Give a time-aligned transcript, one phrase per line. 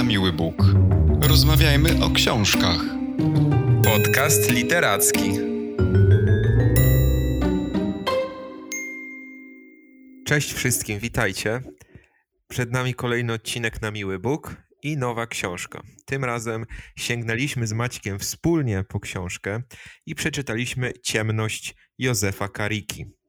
[0.00, 0.54] na miły Bóg.
[1.22, 2.80] Rozmawiajmy o książkach.
[3.84, 5.30] Podcast literacki.
[10.26, 11.60] Cześć wszystkim, witajcie.
[12.48, 15.82] Przed nami kolejny odcinek na miły Bóg i nowa książka.
[16.06, 16.66] Tym razem
[16.98, 19.62] sięgnęliśmy z Maćkiem wspólnie po książkę
[20.06, 23.19] i przeczytaliśmy Ciemność Józefa Kariki.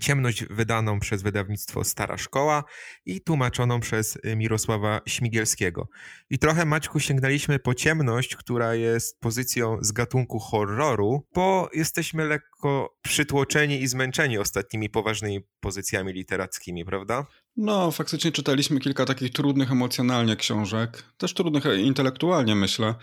[0.00, 2.64] Ciemność wydaną przez wydawnictwo Stara Szkoła
[3.04, 5.88] i tłumaczoną przez y, Mirosława Śmigielskiego.
[6.30, 12.96] I trochę, Maćku, sięgnęliśmy po ciemność, która jest pozycją z gatunku horroru, bo jesteśmy lekko
[13.02, 17.26] przytłoczeni i zmęczeni ostatnimi poważnymi pozycjami literackimi, prawda?
[17.56, 22.94] No, faktycznie czytaliśmy kilka takich trudnych emocjonalnie książek, też trudnych intelektualnie, myślę,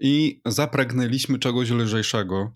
[0.00, 2.52] i zapragnęliśmy czegoś lżejszego.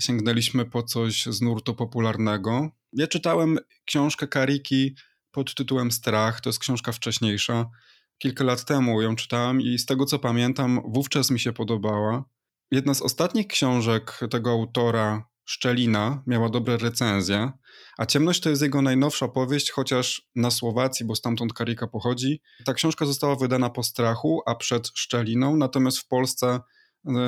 [0.00, 4.94] Sięgnęliśmy po coś z nurtu popularnego, ja czytałem książkę Kariki
[5.30, 7.70] pod tytułem Strach, to jest książka wcześniejsza.
[8.18, 12.24] Kilka lat temu ją czytałem i z tego co pamiętam, wówczas mi się podobała.
[12.70, 17.52] Jedna z ostatnich książek tego autora, Szczelina, miała dobre recenzje,
[17.98, 22.40] a Ciemność to jest jego najnowsza powieść, chociaż na Słowacji, bo stamtąd Karika pochodzi.
[22.64, 26.60] Ta książka została wydana po strachu, a przed Szczeliną, natomiast w Polsce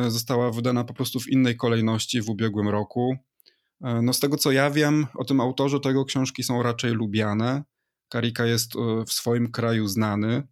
[0.08, 3.16] została wydana po prostu w innej kolejności w ubiegłym roku.
[3.84, 6.92] E, no z tego co ja wiem o tym autorze, to jego książki są raczej
[6.92, 7.62] lubiane.
[8.08, 10.48] Karika jest e, w swoim kraju znany.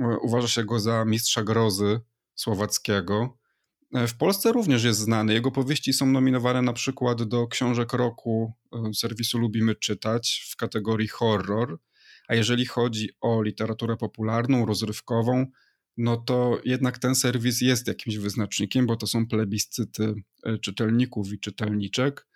[0.00, 2.00] E, uważa się go za mistrza grozy
[2.34, 3.38] słowackiego.
[4.08, 5.32] W Polsce również jest znany.
[5.34, 8.52] Jego powieści są nominowane na przykład do książek roku
[8.94, 11.78] serwisu Lubimy Czytać w kategorii horror.
[12.28, 15.46] A jeżeli chodzi o literaturę popularną, rozrywkową,
[15.96, 20.14] no to jednak ten serwis jest jakimś wyznacznikiem, bo to są plebiscyty
[20.62, 22.26] czytelników i czytelniczek.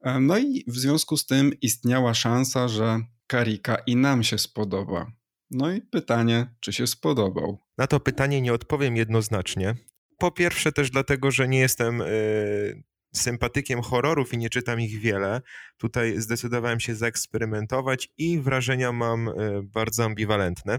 [0.00, 5.12] E, no i w związku z tym istniała szansa, że Karika i nam się spodoba.
[5.50, 7.58] No i pytanie, czy się spodobał?
[7.78, 9.74] Na to pytanie nie odpowiem jednoznacznie.
[10.18, 12.82] Po pierwsze też dlatego, że nie jestem yy,
[13.14, 15.40] sympatykiem horrorów i nie czytam ich wiele.
[15.78, 20.78] Tutaj zdecydowałem się zaeksperymentować i wrażenia mam yy, bardzo ambiwalentne.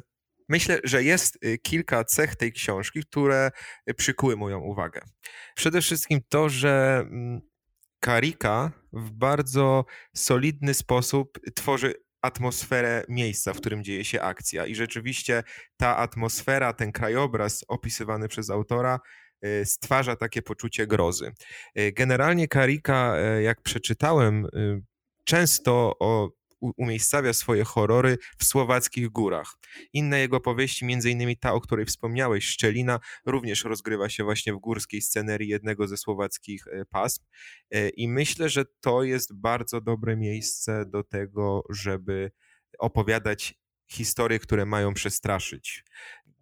[0.49, 3.51] Myślę, że jest kilka cech tej książki, które
[3.97, 5.01] przykuły moją uwagę.
[5.55, 7.41] Przede wszystkim to, że mm,
[7.99, 9.85] Karika w bardzo
[10.15, 14.65] solidny sposób tworzy atmosferę miejsca, w którym dzieje się akcja.
[14.65, 15.43] I rzeczywiście
[15.77, 18.99] ta atmosfera, ten krajobraz opisywany przez autora
[19.45, 21.31] y, stwarza takie poczucie grozy.
[21.79, 24.47] Y, generalnie Karika, y, jak przeczytałem,
[25.23, 26.29] często o
[26.77, 29.57] umiejscawia swoje horrory w słowackich górach.
[29.93, 35.01] Inne jego powieści, innymi ta, o której wspomniałeś, Szczelina, również rozgrywa się właśnie w górskiej
[35.01, 37.23] scenerii jednego ze słowackich e, pasm
[37.71, 42.31] e, i myślę, że to jest bardzo dobre miejsce do tego, żeby
[42.79, 43.53] opowiadać
[43.87, 45.83] historie, które mają przestraszyć.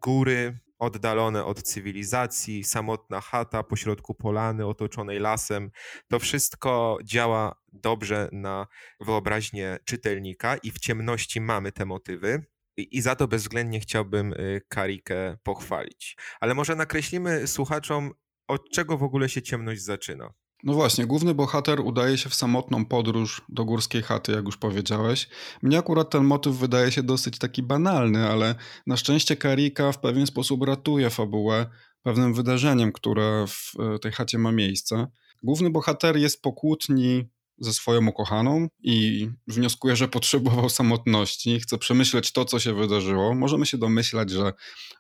[0.02, 5.72] Góry, oddalone od cywilizacji, samotna chata pośrodku polany otoczonej lasem.
[6.08, 8.68] To wszystko działa dobrze na
[9.00, 12.46] wyobraźnię czytelnika i w ciemności mamy te motywy.
[12.78, 16.18] I za to bezwzględnie chciałbym y, Karikę pochwalić.
[16.40, 18.12] Ale może nakreślimy słuchaczom,
[18.48, 20.34] od czego w ogóle się ciemność zaczyna.
[20.64, 25.30] No właśnie, główny bohater udaje się w samotną podróż do górskiej chaty, jak już powiedziałeś.
[25.62, 28.56] Mnie akurat ten motyw wydaje się dosyć taki banalny, ale
[28.88, 31.66] na szczęście Karika w pewien sposób ratuje fabułę
[32.04, 35.08] pewnym wydarzeniem, które w e, tej chacie ma miejsce.
[35.44, 42.32] Główny bohater jest po kłótni ze swoją ukochaną i wnioskuje, że potrzebował samotności, chce przemyśleć
[42.32, 43.36] to, co się wydarzyło.
[43.36, 44.54] Możemy się domyślać, że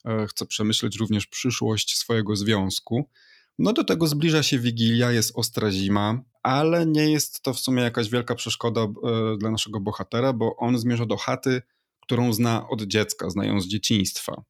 [0.05, 3.09] e, chce przemyśleć również przyszłość swojego związku.
[3.59, 7.83] No do tego zbliża się Wigilia, jest ostra zima, ale nie jest to w sumie
[7.83, 8.87] jakaś wielka przeszkoda e,
[9.37, 11.61] dla naszego bohatera, bo on zmierza do chaty,
[12.01, 14.43] którą zna od dziecka, znają z dzieciństwa.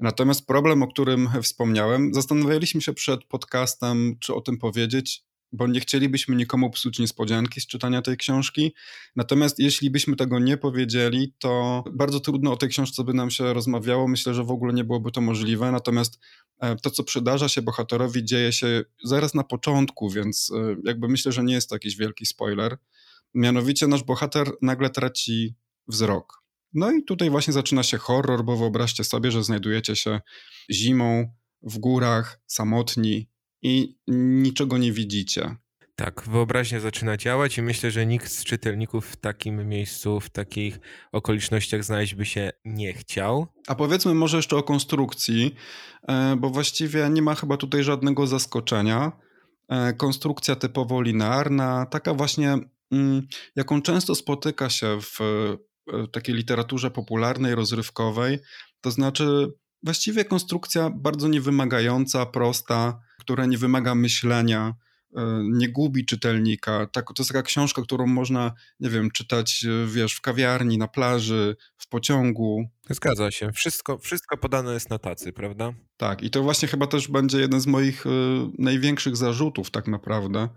[0.00, 5.80] Natomiast problem, o którym wspomniałem, zastanawialiśmy się przed podcastem, czy o tym powiedzieć, bo nie
[5.80, 8.74] chcielibyśmy nikomu psuć niespodzianki z czytania tej książki.
[9.16, 13.52] Natomiast jeśli byśmy tego nie powiedzieli, to bardzo trudno o tej książce by nam się
[13.52, 14.08] rozmawiało.
[14.08, 15.72] Myślę, że w ogóle nie byłoby to możliwe.
[15.72, 16.20] Natomiast
[16.82, 21.44] to, co przydarza się bohaterowi, dzieje się zaraz na początku, więc e, jakby myślę, że
[21.44, 22.78] nie jest to jakiś wielki spoiler.
[23.34, 25.54] Mianowicie nasz bohater nagle traci
[25.88, 26.42] wzrok.
[26.72, 30.20] No i tutaj właśnie zaczyna się horror, bo wyobraźcie sobie, że znajdujecie się
[30.70, 33.28] zimą w górach, samotni,
[33.62, 35.56] i niczego nie widzicie.
[35.96, 40.80] Tak, wyobraźnia zaczyna działać i myślę, że nikt z czytelników w takim miejscu, w takich
[41.12, 43.46] okolicznościach znaleźć by się nie chciał.
[43.66, 45.54] A powiedzmy może jeszcze o konstrukcji,
[46.08, 49.12] e, bo właściwie nie ma chyba tutaj żadnego zaskoczenia.
[49.68, 52.58] E, konstrukcja typowo linearna, taka właśnie,
[52.92, 53.26] mm,
[53.56, 55.18] jaką często spotyka się w
[56.12, 58.38] takiej literaturze popularnej, rozrywkowej,
[58.80, 59.52] to znaczy
[59.82, 64.84] właściwie konstrukcja bardzo niewymagająca, prosta, która nie wymaga myślenia, e,
[65.42, 66.86] nie gubi czytelnika.
[66.86, 70.88] Tak, to jest taka książka, którą można, nie wiem, czytać, e, wiesz, w kawiarni, na
[70.88, 72.64] plaży, w pociągu.
[72.90, 73.52] Zgadza się.
[73.52, 75.72] Wszystko, wszystko podane jest na tacy, prawda?
[75.96, 78.10] Tak, i to właśnie chyba też będzie jeden z moich y,
[78.58, 80.48] największych zarzutów tak naprawdę,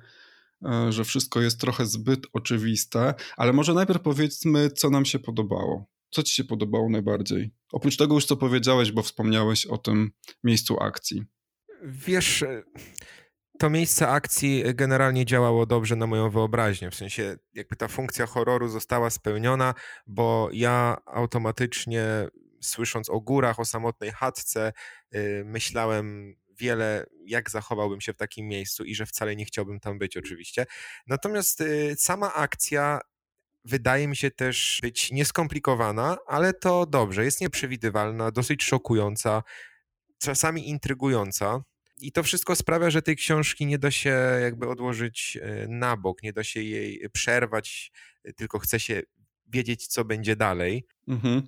[0.90, 5.86] że wszystko jest trochę zbyt oczywiste, ale może najpierw powiedzmy, co nam się podobało.
[6.10, 7.52] Co ci się podobało najbardziej?
[7.72, 10.12] Oprócz tego już, co powiedziałeś, bo wspomniałeś o tym
[10.44, 11.24] miejscu akcji.
[11.84, 12.44] Wiesz,
[13.58, 16.92] to miejsce akcji generalnie działało dobrze na moją wyobraźnię.
[16.92, 19.74] W sensie, jakby ta funkcja horroru została spełniona,
[20.08, 22.06] bo ja automatycznie,
[22.62, 24.74] słysząc o górach, o samotnej chatce,
[25.12, 30.00] yy, myślałem wiele, jak zachowałbym się w takim miejscu i że wcale nie chciałbym tam
[30.00, 30.66] być, oczywiście.
[31.08, 33.00] Natomiast yy, sama akcja
[33.66, 39.44] wydaje mi się też być nieskomplikowana, ale to dobrze, jest nieprzewidywalna, dosyć szokująca,
[40.20, 41.64] czasami intrygująca.
[42.02, 46.24] I to wszystko sprawia, że tej książki nie da się jakby odłożyć e, na bok,
[46.24, 47.92] nie da się jej przerwać,
[48.24, 49.02] e, tylko chce się
[49.48, 50.88] wiedzieć, co będzie dalej.
[51.08, 51.42] Mhm.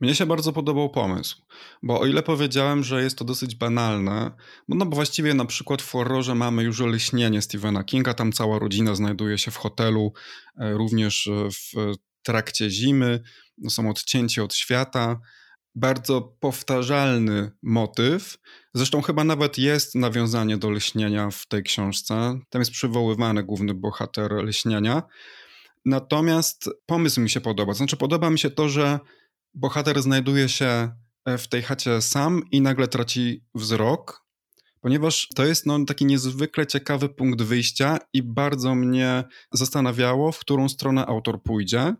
[0.00, 1.42] Mnie się bardzo podobał pomysł,
[1.82, 4.30] bo o ile powiedziałem, że jest to dosyć banalne,
[4.68, 8.94] no bo właściwie na przykład w horrorze mamy już oleśnienie Stephena Kinga, tam cała rodzina
[8.94, 10.12] znajduje się w hotelu,
[10.56, 13.20] e, również w trakcie zimy,
[13.68, 15.20] są odcięci od świata,
[15.78, 18.38] bardzo powtarzalny motyw.
[18.74, 22.38] Zresztą chyba nawet jest nawiązanie do leśnienia w tej książce.
[22.50, 25.02] Tam jest przywoływany główny bohater leśnienia.
[25.84, 27.74] Natomiast pomysł mi się podoba.
[27.74, 28.98] Znaczy, podoba mi się to, że
[29.54, 30.90] bohater znajduje się
[31.24, 34.24] e, w tej chacie sam i nagle traci wzrok,
[34.80, 40.68] ponieważ to jest no, taki niezwykle ciekawy punkt wyjścia i bardzo mnie zastanawiało, w którą
[40.68, 41.94] stronę autor pójdzie,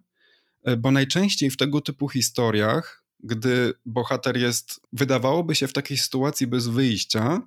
[0.65, 6.47] e, bo najczęściej w tego typu historiach gdy bohater jest, wydawałoby się, w takiej sytuacji
[6.47, 7.43] bez wyjścia,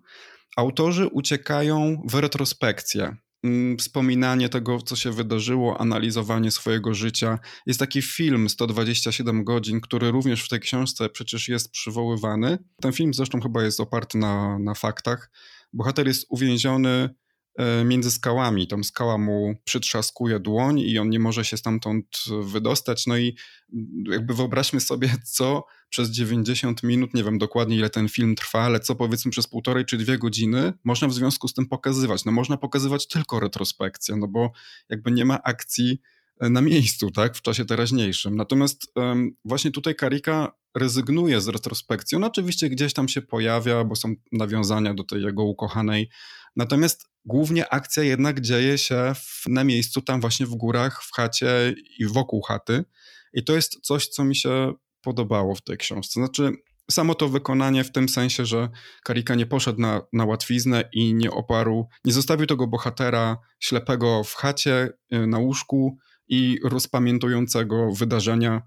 [0.58, 3.16] autorzy uciekają w retrospekcję.
[3.44, 7.40] Mm, wspominanie tego, co się wydarzyło, analizowanie swojego życia.
[7.66, 12.58] Jest taki film 127 godzin, który również w tej książce przecież jest przywoływany.
[12.82, 15.32] Ten film zresztą chyba jest oparty na, na faktach.
[15.74, 17.10] Bohater jest uwięziony
[17.86, 18.68] między skałami.
[18.68, 23.08] Tam skała mu przytrzaskuje dłoń i on nie może się stamtąd wydostać.
[23.08, 23.36] No i
[24.10, 28.80] jakby wyobraźmy sobie, co przez 90 minut, nie wiem dokładnie ile ten film trwa, ale
[28.80, 32.26] co powiedzmy przez półtorej czy dwie godziny można w związku z tym pokazywać.
[32.26, 34.52] No można pokazywać tylko retrospekcję, no bo
[34.90, 36.02] jakby nie ma akcji
[36.40, 38.36] e, na miejscu, tak, w czasie teraźniejszym.
[38.36, 42.20] Natomiast um, właśnie tutaj Karika rezygnuje z retrospekcją.
[42.20, 46.10] No oczywiście gdzieś tam się pojawia, bo są nawiązania do tej jego ukochanej
[46.56, 51.74] Natomiast głównie akcja jednak dzieje się w, na miejscu, tam właśnie w górach, w chacie
[52.00, 52.84] i wokół chaty.
[53.34, 56.20] I to jest coś, co mi się podobało w tej książce.
[56.20, 56.52] Znaczy,
[56.92, 58.70] samo to wykonanie w tym sensie, że
[59.04, 64.34] Karika nie poszedł na, na łatwiznę i nie oparł, nie zostawił tego bohatera ślepego w
[64.34, 65.98] chacie, y, na łóżku
[66.28, 68.62] i rozpamiętującego wydarzenia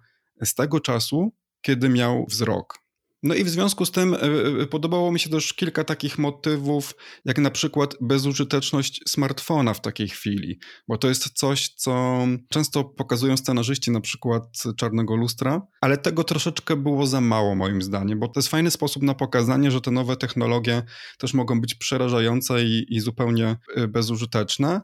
[0.44, 2.83] z tego czasu, kiedy miał wzrok.
[3.24, 4.18] No i w związku z tym e,
[4.62, 6.94] e, podobało mi się też kilka takich motywów,
[7.24, 13.36] jak na przykład bezużyteczność smartfona w takiej chwili, bo to jest coś, co często pokazują
[13.36, 14.42] scenarzyści, na przykład
[14.76, 19.02] Czarnego Lustra, ale tego troszeczkę było za mało moim zdaniem, bo to jest fajny sposób
[19.02, 20.82] na pokazanie, że te nowe technologie
[21.18, 24.80] też mogą być przerażające i, i zupełnie e, bezużyteczne.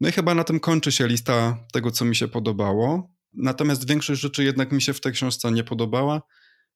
[0.00, 3.10] No i chyba na tym kończy się lista tego, co mi się podobało.
[3.34, 6.22] Natomiast większość rzeczy jednak mi się w tej książce nie podobała.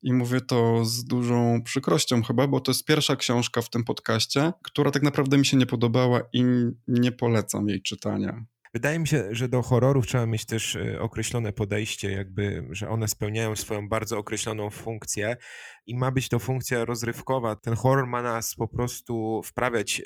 [0.03, 4.53] I mówię to z dużą przykrością chyba, bo to jest pierwsza książka w tym podcaście,
[4.63, 6.45] która tak naprawdę mi się nie podobała i
[6.89, 8.47] nie polecam jej czytania.
[8.77, 13.09] Wydaje mi się, że do horrorów trzeba mieć też e, określone podejście, jakby, że one
[13.09, 15.37] spełniają swoją bardzo określoną funkcję
[15.87, 17.57] i ma być to funkcja rozrywkowa.
[17.57, 20.03] Ten horror ma nas po prostu wprawiać e,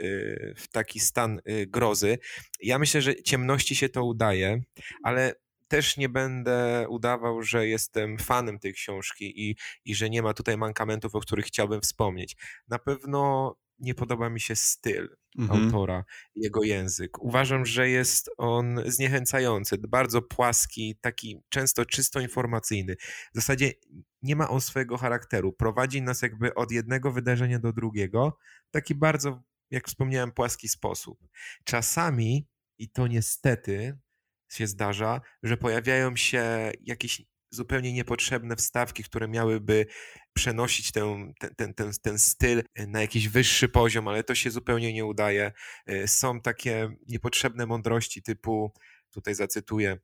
[0.56, 2.18] w taki stan e, grozy.
[2.60, 4.62] Ja myślę, że ciemności się to udaje,
[5.02, 5.34] ale
[5.70, 10.56] też nie będę udawał, że jestem fanem tej książki i, i że nie ma tutaj
[10.56, 12.36] mankamentów, o których chciałbym wspomnieć.
[12.68, 15.64] Na pewno nie podoba mi się styl mhm.
[15.64, 17.22] autora, jego język.
[17.22, 22.96] Uważam, że jest on zniechęcający, bardzo płaski, taki często czysto informacyjny.
[23.32, 23.72] W zasadzie
[24.22, 25.52] nie ma on swojego charakteru.
[25.52, 28.38] Prowadzi nas jakby od jednego wydarzenia do drugiego,
[28.70, 31.28] taki bardzo, jak wspomniałem, płaski sposób.
[31.64, 32.48] Czasami,
[32.78, 33.98] i to niestety,
[34.50, 39.86] się zdarza, że pojawiają się jakieś zupełnie niepotrzebne wstawki, które miałyby
[40.32, 45.04] przenosić ten, ten, ten, ten styl na jakiś wyższy poziom, ale to się zupełnie nie
[45.04, 45.52] udaje.
[45.90, 48.72] Y, są takie niepotrzebne mądrości typu,
[49.10, 49.98] tutaj zacytuję,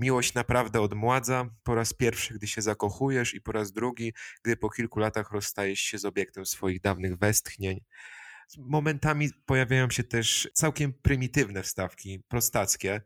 [0.00, 4.12] Miłość naprawdę odmładza, po raz pierwszy, gdy się zakochujesz, i po raz drugi,
[4.44, 7.80] gdy po kilku latach rozstajesz się z obiektem swoich dawnych westchnień.
[8.58, 13.00] Momentami pojawiają się też całkiem prymitywne wstawki, prostackie.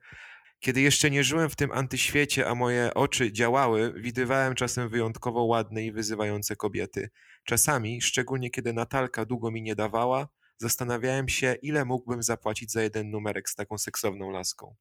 [0.65, 5.85] Kiedy jeszcze nie żyłem w tym antyświecie, a moje oczy działały, widywałem czasem wyjątkowo ładne
[5.85, 7.11] i wyzywające kobiety.
[7.45, 10.29] Czasami, szczególnie kiedy Natalka długo mi nie dawała,
[10.59, 14.75] zastanawiałem się, ile mógłbym zapłacić za jeden numerek z taką seksowną laską.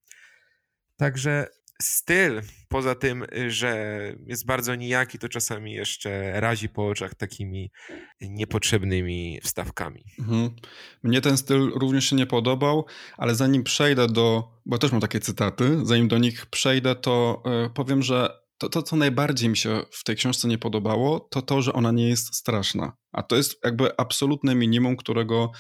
[0.97, 1.47] Także
[1.81, 7.71] styl, poza tym, że jest bardzo nijaki, to czasami jeszcze razi po oczach takimi
[8.21, 10.03] niepotrzebnymi wstawkami.
[10.19, 10.49] Mhm.
[11.03, 12.85] Mnie ten styl również się nie podobał,
[13.17, 17.69] ale zanim przejdę do, bo też mam takie cytaty, zanim do nich przejdę, to e,
[17.69, 21.61] powiem, że to, to, co najbardziej mi się w tej książce nie podobało, to to,
[21.61, 22.93] że ona nie jest straszna.
[23.11, 25.51] A to jest jakby absolutne minimum, którego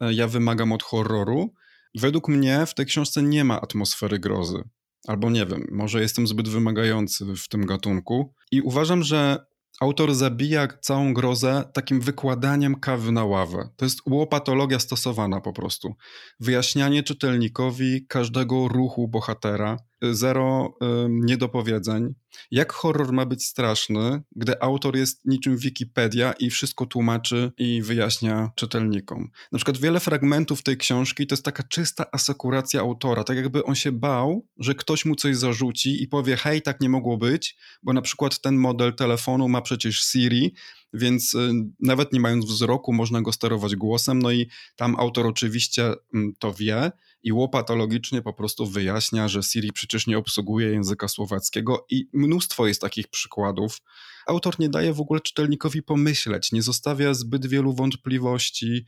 [0.00, 1.54] e, ja wymagam od horroru.
[1.94, 4.62] Według mnie w tej książce nie ma atmosfery grozy.
[5.08, 8.34] Albo nie wiem, może jestem zbyt wymagający w tym gatunku.
[8.50, 9.46] I uważam, że
[9.80, 13.68] autor zabija całą grozę takim wykładaniem kawy na ławę.
[13.76, 15.94] To jest łopatologia stosowana po prostu.
[16.40, 19.76] Wyjaśnianie czytelnikowi każdego ruchu bohatera,
[20.12, 22.14] zero niedopowiedzeń.
[22.50, 28.50] Jak horror ma być straszny, gdy autor jest niczym Wikipedia i wszystko tłumaczy i wyjaśnia
[28.56, 29.30] czytelnikom?
[29.52, 33.74] Na przykład wiele fragmentów tej książki to jest taka czysta asekuracja autora, tak jakby on
[33.74, 37.92] się bał, że ktoś mu coś zarzuci i powie, hej, tak nie mogło być, bo
[37.92, 40.54] na przykład ten model telefonu ma przecież Siri,
[40.92, 45.92] więc y, nawet nie mając wzroku można go sterować głosem, no i tam autor oczywiście
[46.14, 46.92] mm, to wie,
[47.24, 52.80] i łopatologicznie po prostu wyjaśnia, że Siri przecież nie obsługuje języka słowackiego i mnóstwo jest
[52.80, 53.80] takich przykładów.
[54.26, 58.86] Autor nie daje w ogóle czytelnikowi pomyśleć, nie zostawia zbyt wielu wątpliwości.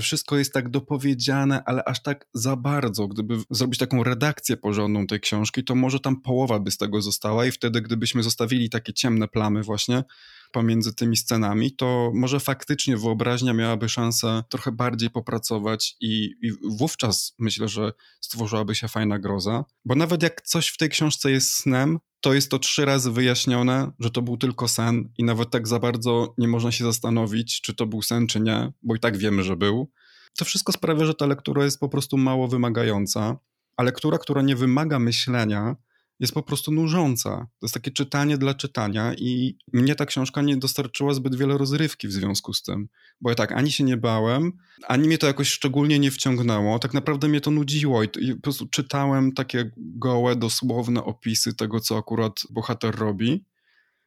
[0.00, 3.08] Wszystko jest tak dopowiedziane, ale aż tak za bardzo.
[3.08, 7.46] Gdyby zrobić taką redakcję porządną tej książki, to może tam połowa by z tego została
[7.46, 10.04] i wtedy, gdybyśmy zostawili takie ciemne plamy właśnie,
[10.50, 17.34] pomiędzy tymi scenami, to może faktycznie wyobraźnia miałaby szansę trochę bardziej popracować i, i wówczas
[17.38, 19.64] myślę, że stworzyłaby się fajna groza.
[19.84, 23.90] Bo nawet jak coś w tej książce jest snem, to jest to trzy razy wyjaśnione,
[23.98, 27.74] że to był tylko sen i nawet tak za bardzo nie można się zastanowić, czy
[27.74, 29.90] to był sen, czy nie, bo i tak wiemy, że był.
[30.38, 33.38] To wszystko sprawia, że ta lektura jest po prostu mało wymagająca,
[33.76, 35.76] a lektura, która nie wymaga myślenia,
[36.20, 37.30] jest po prostu nużąca.
[37.30, 42.08] To jest takie czytanie dla czytania i mnie ta książka nie dostarczyła zbyt wiele rozrywki
[42.08, 42.88] w związku z tym.
[43.20, 44.52] Bo ja tak, ani się nie bałem,
[44.88, 46.78] ani mnie to jakoś szczególnie nie wciągnęło.
[46.78, 51.80] Tak naprawdę mnie to nudziło i, i po prostu czytałem takie gołe, dosłowne opisy tego,
[51.80, 53.44] co akurat bohater robi.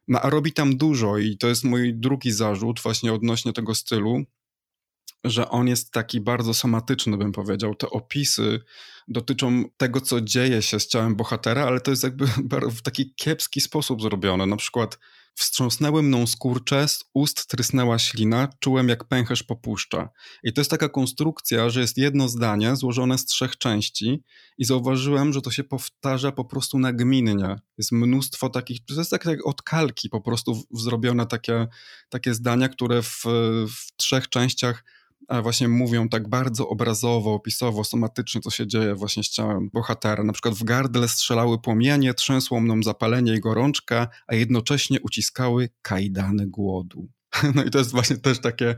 [0.08, 4.24] No, a robi tam dużo i to jest mój drugi zarzut właśnie odnośnie tego stylu,
[5.24, 7.74] że on jest taki bardzo somatyczny, bym powiedział.
[7.74, 8.60] Te opisy
[9.08, 12.26] dotyczą tego, co dzieje się z ciałem bohatera, ale to jest jakby
[12.76, 14.46] w taki kiepski sposób zrobione.
[14.46, 14.98] Na przykład
[15.34, 20.08] wstrząsnęły mną skurcze, z ust trysnęła ślina, czułem jak pęcherz popuszcza.
[20.42, 24.22] I to jest taka konstrukcja, że jest jedno zdanie złożone z trzech części
[24.58, 27.56] i zauważyłem, że to się powtarza po prostu nagminnie.
[27.78, 31.66] Jest mnóstwo takich, to jest tak jak od kalki po prostu zrobione takie,
[32.08, 33.22] takie zdania, które w,
[33.68, 34.84] w trzech częściach
[35.42, 40.24] właśnie mówią tak bardzo obrazowo, opisowo, somatycznie, co się dzieje właśnie z ciałem bohatera.
[40.24, 46.46] Na przykład w gardle strzelały płomienie, trzęsło mną zapalenie i gorączka, a jednocześnie uciskały kajdany
[46.46, 47.08] głodu.
[47.54, 48.74] No i to jest właśnie też takie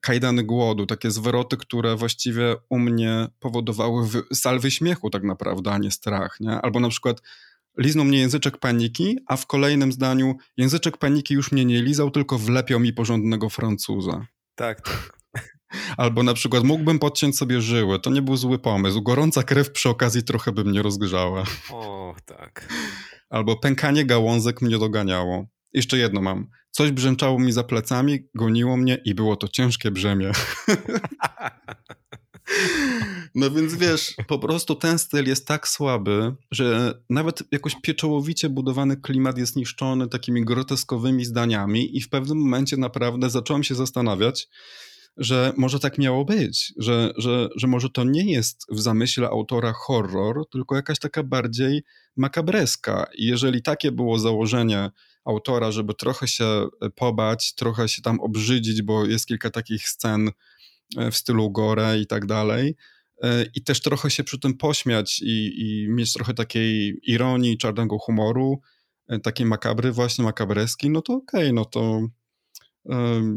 [0.00, 5.90] kajdany głodu, takie zwroty, które właściwie u mnie powodowały salwy śmiechu tak naprawdę, a nie
[5.90, 6.60] strach, nie?
[6.60, 7.22] Albo na przykład
[7.78, 12.38] liznął mnie języczek paniki, a w kolejnym zdaniu języczek paniki już mnie nie lizał, tylko
[12.38, 14.26] wlepiał mi porządnego Francuza.
[14.54, 15.19] Tak, tak.
[15.96, 18.00] Albo na przykład mógłbym podciąć sobie żyły.
[18.00, 19.02] To nie był zły pomysł.
[19.02, 21.44] Gorąca krew przy okazji trochę by mnie rozgrzała.
[21.72, 22.68] O, tak.
[23.30, 25.46] Albo pękanie gałązek mnie doganiało.
[25.72, 26.46] Jeszcze jedno mam.
[26.70, 30.32] Coś brzęczało mi za plecami, goniło mnie i było to ciężkie brzemię.
[33.34, 38.96] No więc wiesz, po prostu ten styl jest tak słaby, że nawet jakoś pieczołowicie budowany
[38.96, 44.48] klimat jest niszczony takimi groteskowymi zdaniami i w pewnym momencie naprawdę zacząłem się zastanawiać,
[45.20, 49.72] że może tak miało być, że, że, że może to nie jest w zamyśle autora
[49.72, 51.82] horror, tylko jakaś taka bardziej
[52.16, 53.06] makabreska.
[53.18, 54.90] I jeżeli takie było założenie
[55.24, 60.30] autora, żeby trochę się e, pobać, trochę się tam obrzydzić, bo jest kilka takich scen
[60.96, 62.76] e, w stylu gore i tak dalej,
[63.22, 67.98] e, i też trochę się przy tym pośmiać i, i mieć trochę takiej ironii, czarnego
[67.98, 68.60] humoru,
[69.22, 72.00] takiej makabry, właśnie makabreski, no to okej, okay, no to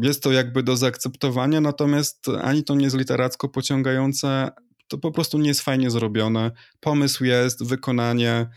[0.01, 4.49] jest to jakby do zaakceptowania, natomiast ani to nie jest literacko pociągające,
[4.87, 6.51] to po prostu nie jest fajnie zrobione.
[6.79, 8.49] Pomysł jest, wykonanie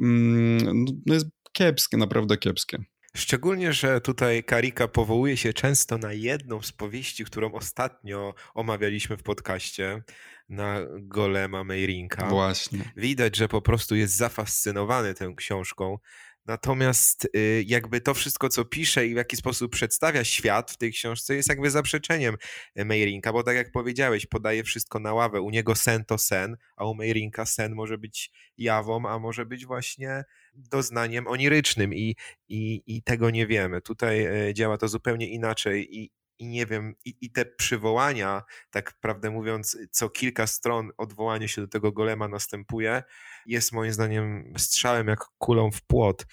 [0.00, 2.78] mm, no jest kiepskie, naprawdę kiepskie.
[3.16, 9.22] Szczególnie, że tutaj Karika powołuje się często na jedną z powieści, którą ostatnio omawialiśmy w
[9.22, 10.02] podcaście,
[10.48, 12.26] na Golema Meirinka.
[12.26, 12.92] Właśnie.
[12.96, 15.98] Widać, że po prostu jest zafascynowany tą książką.
[16.46, 20.92] Natomiast y, jakby to wszystko, co pisze i w jaki sposób przedstawia świat w tej
[20.92, 22.36] książce jest jakby zaprzeczeniem
[22.76, 25.40] Meirinka, bo tak jak powiedziałeś, podaje wszystko na ławę.
[25.40, 29.66] U niego sen to sen, a u Meirinka sen może być jawą, a może być
[29.66, 30.24] właśnie
[30.54, 32.16] doznaniem onirycznym i,
[32.48, 33.80] i, i tego nie wiemy.
[33.80, 38.92] Tutaj e, działa to zupełnie inaczej i, i nie wiem, i, i, te przywołania, tak
[39.00, 43.02] prawdę mówiąc, co kilka stron odwołanie się do tego golema następuje,
[43.46, 46.26] jest moim zdaniem strzałem jak kulą w płot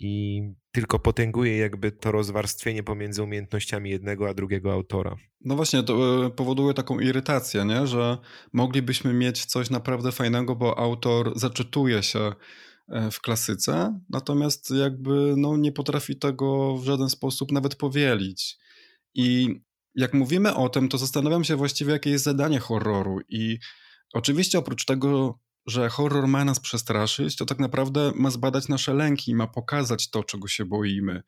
[0.00, 5.16] i tylko potęguje jakby to rozwarstwienie pomiędzy umiejętnościami jednego a drugiego autora.
[5.40, 7.86] No właśnie, to e, powoduje taką irytację, nie?
[7.86, 8.18] że
[8.52, 12.32] moglibyśmy mieć coś naprawdę fajnego, bo autor zaczytuje się
[12.88, 18.56] e, w klasyce, natomiast jakby no, nie potrafi tego w żaden sposób nawet powielić.
[19.14, 19.54] I
[19.94, 23.20] jak mówimy o tym, to zastanawiam się właściwie, jakie jest zadanie horroru.
[23.28, 23.58] I
[24.12, 29.34] oczywiście oprócz tego, że horror ma nas przestraszyć, to tak naprawdę ma zbadać nasze lęki,
[29.34, 31.22] ma pokazać to, czego się boimy.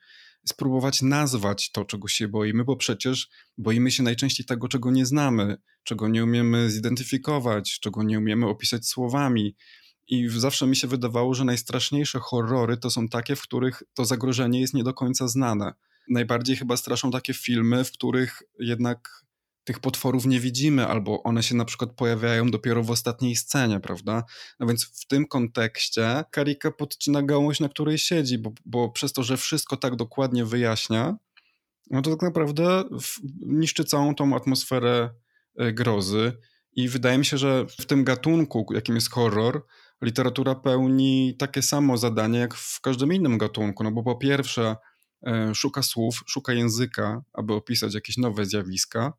[0.46, 5.56] Spróbować nazwać to, czego się boimy, bo przecież boimy się najczęściej tego, czego nie znamy,
[5.82, 9.56] czego nie umiemy zidentyfikować, czego nie umiemy opisać słowami.
[10.08, 14.60] I zawsze mi się wydawało, że najstraszniejsze horrory to są takie, w których to zagrożenie
[14.60, 15.74] jest nie do końca znane
[16.08, 19.22] najbardziej chyba straszą takie filmy, w których jednak
[19.64, 24.24] tych potworów nie widzimy, albo one się na przykład pojawiają dopiero w ostatniej scenie, prawda?
[24.60, 29.22] No więc w tym kontekście Karika podcina gałąź, na której siedzi, bo, bo przez to,
[29.22, 31.16] że wszystko tak dokładnie wyjaśnia,
[31.90, 32.84] no to tak naprawdę
[33.46, 35.10] niszczy całą tą atmosferę
[35.56, 36.32] e, grozy.
[36.72, 39.66] I wydaje mi się, że w tym gatunku, jakim jest horror,
[40.02, 43.84] literatura pełni takie samo zadanie jak w każdym innym gatunku.
[43.84, 44.76] No bo po pierwsze,
[45.52, 49.12] szuka słów, szuka języka, aby opisać jakieś nowe zjawiska,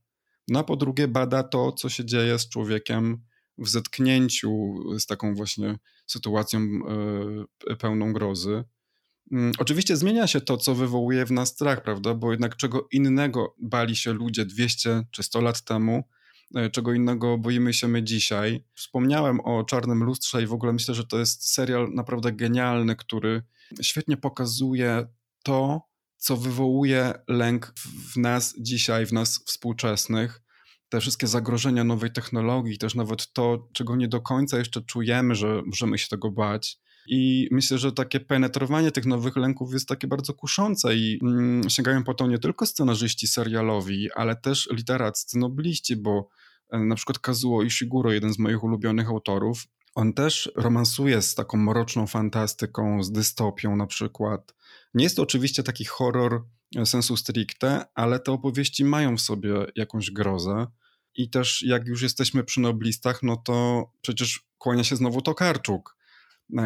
[0.47, 3.23] no a po drugie bada to, co się dzieje z człowiekiem
[3.57, 6.61] w zetknięciu z taką właśnie sytuacją
[7.69, 8.63] e, pełną grozy.
[9.31, 12.13] Mm, oczywiście zmienia się to, co wywołuje w nas strach, prawda?
[12.13, 16.03] Bo jednak czego innego bali się ludzie 200 czy 100 lat temu,
[16.55, 18.63] e, czego innego boimy się my dzisiaj.
[18.73, 23.43] Wspomniałem o Czarnym Lustrze i w ogóle myślę, że to jest serial naprawdę genialny, który
[23.81, 25.07] świetnie pokazuje
[25.43, 25.92] to,
[26.23, 27.73] co wywołuje lęk
[28.13, 30.41] w nas dzisiaj, w nas współczesnych.
[30.89, 35.61] Te wszystkie zagrożenia nowej technologii, też nawet to, czego nie do końca jeszcze czujemy, że
[35.65, 36.77] możemy się tego bać.
[37.07, 42.03] I myślę, że takie penetrowanie tych nowych lęków jest takie bardzo kuszące i mm, sięgają
[42.03, 46.29] po to nie tylko scenarzyści serialowi, ale też literaccy nobliści, bo
[46.71, 49.63] e, na przykład Kazuo Ishiguro, jeden z moich ulubionych autorów,
[49.95, 54.55] on też romansuje z taką mroczną fantastyką, z dystopią na przykład.
[54.93, 56.43] Nie jest to oczywiście taki horror
[56.75, 60.67] e, sensu stricte, ale te opowieści mają w sobie jakąś grozę.
[61.15, 65.97] I też jak już jesteśmy przy noblistach, no to przecież kłania się znowu Tokarczuk,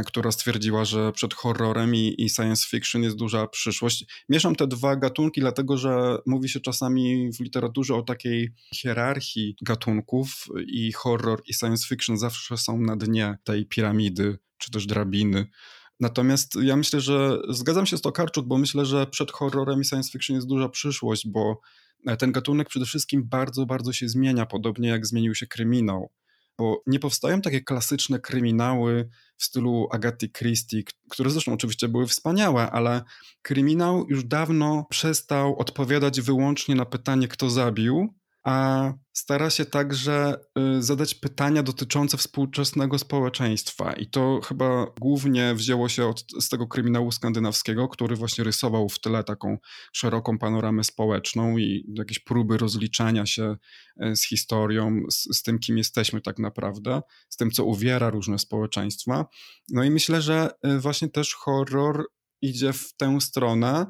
[0.06, 4.06] która stwierdziła, że przed horrorem i, i, science fiction jest duża przyszłość.
[4.30, 10.48] Mieszam te dwa gatunki, dlatego że mówi się czasami w literaturze o takiej hierarchii gatunków
[10.68, 15.48] i horror i science fiction zawsze są na dnie tej piramidy czy też drabiny.
[16.00, 20.12] Natomiast ja myślę, że zgadzam się z Tokarczuk, bo myślę, że przed horrorem i science
[20.12, 21.62] fiction jest duża przyszłość, bo
[22.08, 26.12] e, ten gatunek przede wszystkim bardzo, bardzo się zmienia, podobnie jak zmienił się kryminał.
[26.58, 32.72] Bo nie powstają takie klasyczne kryminały w stylu Agaty Christie, które zresztą oczywiście były wspaniałe,
[32.72, 33.04] ale
[33.42, 38.14] kryminał już dawno przestał odpowiadać wyłącznie na pytanie, kto zabił,
[38.48, 40.36] a stara się także
[40.78, 43.94] y, zadać pytania dotyczące współczesnego społeczeństwa.
[43.94, 49.00] I to chyba głównie wzięło się od, z tego kryminału skandynawskiego, który właśnie rysował w
[49.00, 49.58] tyle taką
[49.94, 53.56] szeroką panoramę społeczną i jakieś próby rozliczania się
[54.04, 58.40] y, z historią, z, z tym, kim jesteśmy tak naprawdę, z tym, co uwiera różne
[58.40, 59.26] społeczeństwa.
[59.70, 62.06] No i myślę, że y, właśnie też horror
[62.42, 63.86] idzie w tę stronę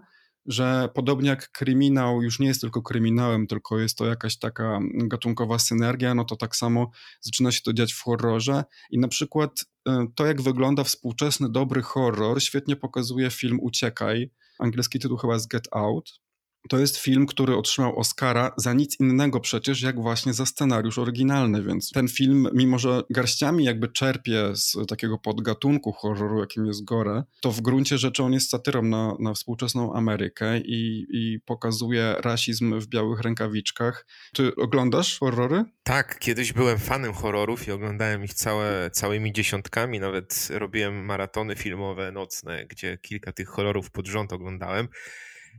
[0.48, 5.60] że podobnie jak kryminał już nie jest tylko kryminałem, tylko jest to jakaś taka gatunkowa
[5.60, 8.64] synergia, no to tak samo zaczyna się to dziać w horrorze.
[8.92, 9.52] I na przykład
[9.88, 14.32] e, to, jak wygląda współczesny dobry horror, świetnie pokazuje film Uciekaj.
[14.60, 16.27] Angielski tytuł chyba jest Get Out.
[16.70, 21.64] To jest film, który otrzymał Oscara za nic innego przecież, jak właśnie za scenariusz oryginalny,
[21.64, 27.24] więc ten film, mimo że garściami jakby czerpie z takiego podgatunku horroru, jakim jest Gore,
[27.42, 32.80] to w gruncie rzeczy on jest satyrą na, na współczesną Amerykę i, i pokazuje rasizm
[32.80, 34.06] w białych rękawiczkach.
[34.34, 35.66] Ty oglądasz horrory?
[35.84, 42.12] Tak, kiedyś byłem fanem horrorów i oglądałem ich całe, całymi dziesiątkami, nawet robiłem maratony filmowe
[42.12, 44.88] nocne, gdzie kilka tych horrorów pod rząd oglądałem.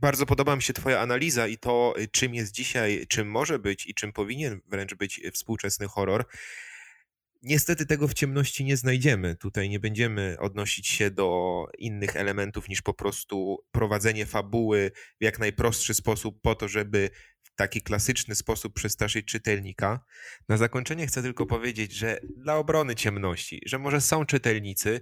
[0.01, 3.87] Bardzo podoba mi się Twoja analiza i to, y, czym jest dzisiaj, czym może być
[3.87, 6.25] i czym powinien wręcz być współczesny horror.
[7.41, 9.35] Niestety tego w ciemności nie znajdziemy.
[9.35, 15.39] Tutaj nie będziemy odnosić się do innych elementów niż po prostu prowadzenie fabuły w jak
[15.39, 17.09] najprostszy sposób, po to, żeby
[17.43, 19.99] w taki klasyczny sposób przestraszyć czytelnika.
[20.49, 25.01] Na zakończenie chcę tylko powiedzieć, że dla obrony ciemności, że może są czytelnicy,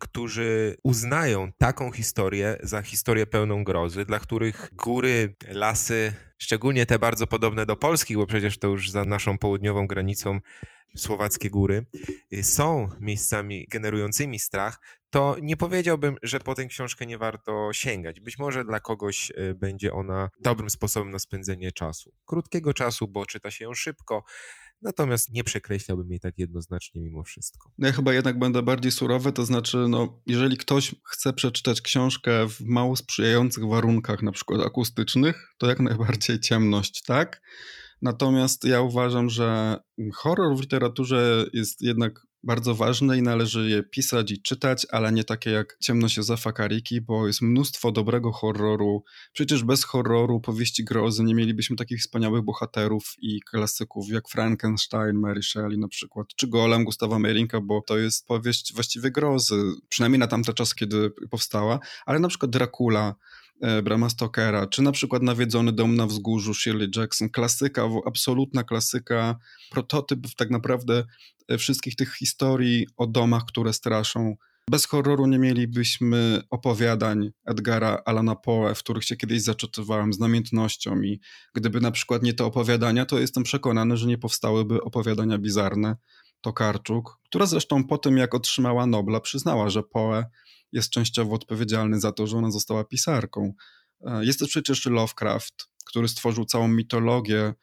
[0.00, 7.26] którzy uznają taką historię za historię pełną grozy, dla których góry, lasy, szczególnie te bardzo
[7.26, 10.40] podobne do polskich, bo przecież to już za naszą południową granicą
[10.96, 11.86] słowackie góry,
[12.32, 18.20] y, są miejscami generującymi strach, to nie powiedziałbym, że po tę książkę nie warto sięgać.
[18.20, 22.12] Być może dla kogoś y, będzie ona dobrym sposobem na spędzenie czasu.
[22.26, 24.24] Krótkiego czasu, bo czyta się ją szybko,
[24.84, 27.70] Natomiast nie przekreślałbym jej tak jednoznacznie mimo wszystko.
[27.78, 32.48] No ja chyba jednak będę bardziej surowy, to znaczy, no, jeżeli ktoś chce przeczytać książkę
[32.48, 37.42] w mało sprzyjających warunkach, na przykład akustycznych, to jak najbardziej ciemność, tak?
[38.02, 39.76] Natomiast ja uważam, że
[40.14, 45.24] horror w literaturze jest jednak bardzo ważne i należy je pisać i czytać, ale nie
[45.24, 49.04] takie jak Ciemność Józefa Kariki, bo jest mnóstwo dobrego horroru.
[49.32, 55.42] Przecież bez horroru, powieści grozy nie mielibyśmy takich wspaniałych bohaterów i klasyków jak Frankenstein, Mary
[55.42, 60.26] Shelley na przykład, czy Golem Gustawa Meirinka, bo to jest powieść właściwie grozy, przynajmniej na
[60.26, 63.14] tamte czas, kiedy powstała, ale na przykład Dracula,
[63.82, 69.36] Brama Stokera, czy na przykład Nawiedzony dom na wzgórzu Shirley Jackson, klasyka, absolutna klasyka,
[69.70, 71.04] prototyp tak naprawdę
[71.48, 74.36] e, wszystkich tych historii o domach, które straszą.
[74.70, 81.02] Bez horroru nie mielibyśmy opowiadań Edgara Alana Poe, w których się kiedyś zaczytywałem z namiętnością
[81.02, 81.20] i
[81.54, 85.96] gdyby na przykład nie te opowiadania, to jestem przekonany, że nie powstałyby opowiadania bizarne
[86.40, 90.24] Tokarczuk, która zresztą po tym, jak otrzymała Nobla, przyznała, że Poe
[90.74, 93.52] jest częściowo odpowiedzialny za to, że ona została pisarką.
[94.06, 97.54] E, jest też przecież Lovecraft, który stworzył całą mitologię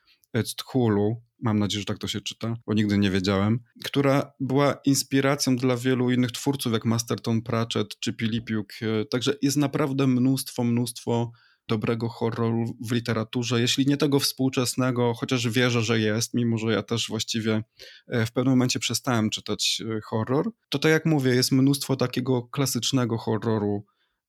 [0.44, 5.56] Cthulhu, mam nadzieję, że tak to się czyta, bo nigdy nie wiedziałem, która była inspiracją
[5.56, 8.74] dla wielu innych twórców, jak Masterton Pratchett czy Pilipiuk.
[8.82, 11.32] E, także jest naprawdę mnóstwo, mnóstwo
[11.72, 16.84] dobrego horroru w literaturze, jeśli nie tego współczesnego, chociaż wierzę, że jest, mimo że ja
[16.84, 17.64] też właściwie
[18.08, 22.44] e, w pewnym momencie przestałem czytać e, horror, to tak jak mówię, jest mnóstwo takiego
[22.44, 23.86] klasycznego horroru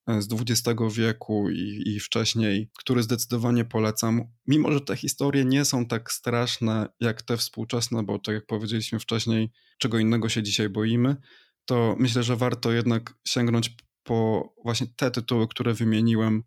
[0.07, 4.25] e, z XX wieku i, i wcześniej, który zdecydowanie polecam.
[4.47, 8.99] Mimo, że te historie nie są tak straszne jak te współczesne, bo tak jak powiedzieliśmy
[8.99, 11.17] wcześniej, czego innego się dzisiaj boimy,
[11.65, 16.43] to myślę, że warto jednak sięgnąć po właśnie te tytuły, które wymieniłem,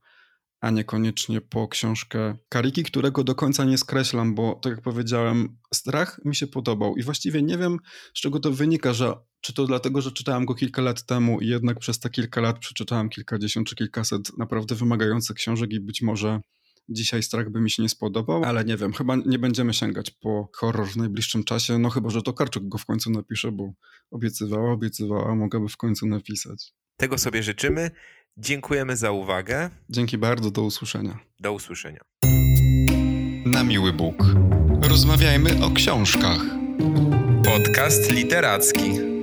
[0.65, 6.19] a niekoniecznie po książkę Kariki, którego do końca nie skreślam, bo tak jak powiedziałem, strach
[6.25, 7.77] mi się podobał i właściwie nie wiem,
[8.13, 11.47] z czego to wynika, że czy to dlatego, że czytałem go kilka lat temu i
[11.47, 16.39] jednak przez te kilka lat przeczytałem kilkadziesiąt czy kilkaset naprawdę wymagających książek i być może
[16.89, 20.49] dzisiaj strach by mi się nie spodobał, ale nie wiem, chyba nie będziemy sięgać po
[20.53, 23.73] horror w najbliższym czasie, no chyba, że to Karczuk go w końcu napisze, bo
[24.11, 26.73] obiecywała, obiecywała, mogłaby w końcu napisać.
[26.97, 27.91] Tego sobie życzymy.
[28.37, 29.69] Dziękujemy za uwagę.
[29.89, 31.19] Dzięki bardzo, do usłyszenia.
[31.39, 32.01] Do usłyszenia.
[33.45, 34.23] Na miły Bóg.
[34.81, 36.41] Rozmawiajmy o książkach.
[37.45, 39.14] Podcast literacki.